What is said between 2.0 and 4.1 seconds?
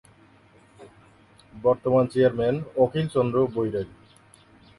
chairman- Akhil Chandra Bairagi